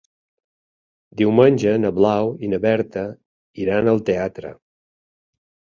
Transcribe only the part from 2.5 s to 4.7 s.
na Berta iran al teatre.